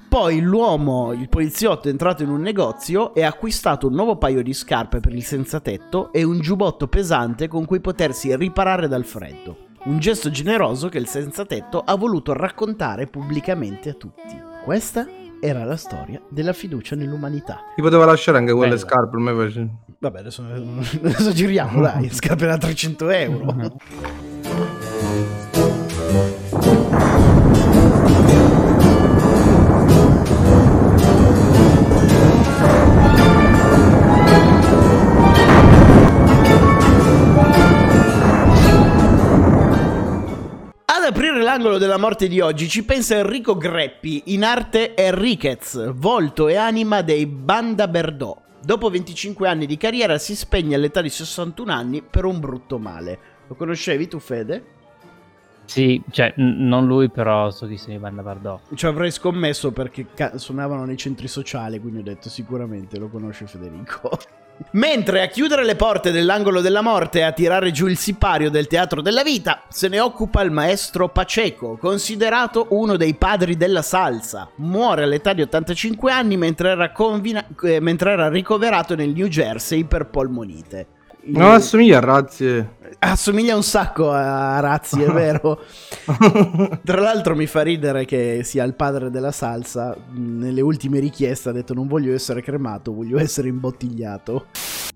Poi 0.10 0.40
l'uomo, 0.40 1.12
il 1.12 1.28
poliziotto, 1.28 1.88
è 1.88 1.92
entrato 1.92 2.24
in 2.24 2.30
un 2.30 2.42
negozio 2.42 3.14
e 3.14 3.24
ha 3.24 3.28
acquistato 3.28 3.88
un 3.88 3.94
nuovo 3.94 4.16
paio 4.18 4.42
di 4.42 4.54
scarpe 4.54 5.00
per 5.00 5.14
il 5.14 5.24
senza 5.24 5.60
tetto 5.60 6.12
e 6.14 6.24
un 6.24 6.40
giubbotto 6.40 6.88
pesante 6.88 7.48
con 7.48 7.66
cui 7.66 7.82
potersi 7.82 8.34
riparare 8.36 8.88
dal 8.88 9.04
freddo. 9.04 9.66
Un 9.84 10.00
gesto 10.00 10.30
generoso 10.30 10.90
che 10.90 10.98
il 10.98 11.08
senza 11.08 11.46
tetto 11.46 11.82
ha 11.82 11.96
voluto 11.96 12.34
raccontare 12.34 13.08
pubblicamente 13.08 13.90
a 13.90 13.94
tutti. 13.94 14.40
Questa 14.64 15.08
era 15.40 15.64
la 15.66 15.78
storia 15.78 16.22
della 16.30 16.54
fiducia 16.54 16.96
nell'umanità. 16.96 17.60
Ti 17.76 17.82
poteva 17.82 18.06
lasciare 18.06 18.38
anche 18.38 18.54
quelle 18.54 18.76
Bella. 18.76 18.88
scarpe, 18.88 19.18
me 19.18 19.34
face- 19.34 19.70
Vabbè, 20.00 20.20
adesso, 20.20 20.44
adesso 20.44 21.32
giriamo, 21.34 21.82
dai, 21.82 22.10
scarpe 22.14 22.46
da 22.46 22.58
300 22.58 23.10
euro. 23.10 23.56
L'angolo 41.78 41.80
della 41.80 41.98
morte 41.98 42.28
di 42.28 42.40
oggi 42.40 42.68
ci 42.68 42.84
pensa 42.84 43.18
Enrico 43.18 43.56
Greppi, 43.56 44.24
in 44.28 44.44
arte 44.44 44.96
Enriquez, 44.96 45.94
volto 45.94 46.48
e 46.48 46.56
anima 46.56 47.02
dei 47.02 47.26
Banda 47.26 47.88
Berdò. 47.88 48.36
Dopo 48.62 48.90
25 48.90 49.48
anni 49.48 49.66
di 49.66 49.78
carriera 49.78 50.18
si 50.18 50.36
spegne 50.36 50.76
all'età 50.76 51.02
di 51.02 51.10
61 51.10 51.72
anni 51.72 52.02
per 52.02 52.26
un 52.26 52.40
brutto 52.40 52.80
male. 52.80 53.20
Lo 53.48 53.56
conoscevi 53.56 54.08
tu, 54.08 54.20
Fede? 54.20 54.77
Sì, 55.68 56.02
cioè, 56.12 56.34
n- 56.38 56.66
non 56.68 56.88
lui, 56.88 57.10
però 57.10 57.52
so 57.52 57.68
chi 57.68 57.78
se 57.78 57.92
ne 57.92 58.00
Banda 58.00 58.22
Bardò. 58.24 58.60
Ci 58.74 58.86
avrei 58.86 59.12
scommesso 59.12 59.72
perché 59.72 60.08
ca- 60.16 60.38
suonavano 60.38 60.86
nei 60.86 60.98
centri 60.98 61.28
sociali, 61.28 61.80
quindi 61.80 62.00
ho 62.00 62.04
detto 62.04 62.30
sicuramente 62.30 62.98
lo 62.98 63.10
conosce 63.10 63.46
Federico. 63.46 64.18
Mentre 64.72 65.22
a 65.22 65.28
chiudere 65.28 65.64
le 65.64 65.76
porte 65.76 66.10
dell'angolo 66.12 66.62
della 66.62 66.82
morte 66.82 67.20
e 67.20 67.22
a 67.22 67.32
tirare 67.32 67.70
giù 67.70 67.86
il 67.86 67.96
sipario 67.98 68.50
del 68.50 68.66
teatro 68.66 69.04
della 69.04 69.22
vita, 69.22 69.62
se 69.70 69.88
ne 69.88 70.00
occupa 70.00 70.42
il 70.42 70.50
maestro 70.50 71.10
Paceco, 71.10 71.78
considerato 71.78 72.66
uno 72.72 72.98
dei 72.98 73.14
padri 73.14 73.56
della 73.56 73.84
salsa. 73.84 74.50
Muore 74.56 75.04
all'età 75.04 75.34
di 75.34 75.44
85 75.44 76.12
anni 76.12 76.38
mentre 76.38 76.70
era, 76.72 76.92
convina- 76.92 77.46
eh, 77.62 77.80
mentre 77.80 78.12
era 78.14 78.30
ricoverato 78.30 78.96
nel 78.96 79.10
New 79.14 79.28
Jersey 79.28 79.84
per 79.84 80.08
polmonite. 80.08 80.88
Il- 81.22 81.38
Non 81.38 81.52
assomiglia 81.52 81.98
a 81.98 82.02
razzie. 82.02 82.77
Assomiglia 83.00 83.56
un 83.56 83.64
sacco 83.64 84.12
a 84.12 84.60
Razzi, 84.60 85.02
è 85.04 85.12
vero. 85.12 85.62
Tra 86.84 87.00
l'altro 87.00 87.36
mi 87.36 87.46
fa 87.46 87.62
ridere 87.62 88.06
che 88.06 88.42
sia 88.44 88.64
il 88.64 88.74
padre 88.74 89.12
della 89.12 89.32
salsa. 89.32 89.96
Nelle 90.14 90.62
ultime 90.62 91.00
richieste 91.00 91.50
ha 91.50 91.52
detto 91.52 91.76
non 91.76 91.88
voglio 91.88 92.14
essere 92.14 92.42
cremato, 92.42 92.94
voglio 92.94 93.20
essere 93.20 93.50
imbottigliato. 93.50 94.48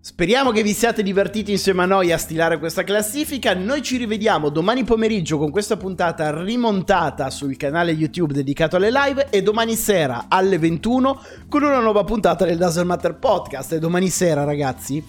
Speriamo 0.03 0.49
che 0.49 0.63
vi 0.63 0.73
siate 0.73 1.03
divertiti 1.03 1.51
insieme 1.51 1.83
a 1.83 1.85
noi 1.85 2.11
a 2.11 2.17
stilare 2.17 2.57
questa 2.57 2.83
classifica. 2.83 3.53
Noi 3.53 3.83
ci 3.83 3.97
rivediamo 3.97 4.49
domani 4.49 4.83
pomeriggio 4.83 5.37
con 5.37 5.51
questa 5.51 5.77
puntata 5.77 6.41
rimontata 6.41 7.29
sul 7.29 7.55
canale 7.55 7.91
YouTube 7.91 8.33
dedicato 8.33 8.77
alle 8.77 8.89
live 8.89 9.27
e 9.29 9.43
domani 9.43 9.75
sera 9.75 10.25
alle 10.27 10.57
21 10.57 11.21
con 11.47 11.61
una 11.61 11.79
nuova 11.79 12.03
puntata 12.03 12.45
del 12.45 12.57
Dazzle 12.57 12.83
Matter 12.83 13.13
Podcast. 13.13 13.73
E 13.73 13.79
domani 13.79 14.09
sera, 14.09 14.43
ragazzi, 14.43 15.03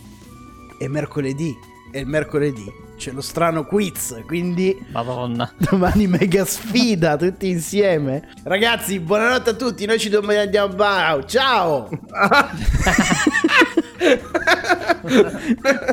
è 0.79 0.87
mercoledì. 0.89 1.72
E 1.95 1.99
il 2.01 2.07
mercoledì 2.07 2.73
c'è 2.97 3.13
lo 3.13 3.21
strano 3.21 3.67
quiz, 3.67 4.23
quindi 4.27 4.75
Madonna. 4.93 5.53
domani 5.71 6.07
mega 6.07 6.47
sfida 6.47 7.19
tutti 7.19 7.51
insieme. 7.51 8.31
Ragazzi, 8.45 8.99
buonanotte 8.99 9.51
a 9.51 9.55
tutti, 9.55 9.85
noi 9.85 9.99
ci 9.99 10.09
domani 10.09 10.39
andiamo. 10.39 11.23
Ciao! 11.27 11.91